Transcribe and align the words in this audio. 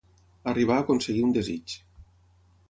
Arribar 0.53 0.77
a 0.81 0.83
aconseguir 0.85 1.27
un 1.27 1.37
desig. 1.37 1.77